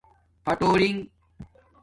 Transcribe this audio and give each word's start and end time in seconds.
پھٹورنݣہ 0.45 0.97